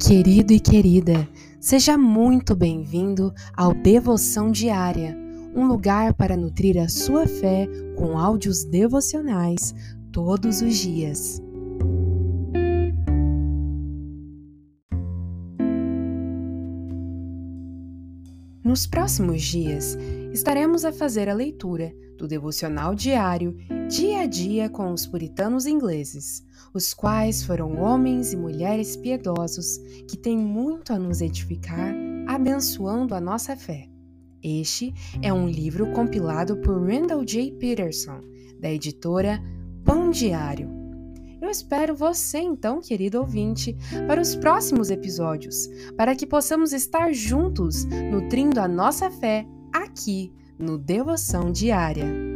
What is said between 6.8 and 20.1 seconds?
sua fé com áudios devocionais todos os dias. Nos próximos dias,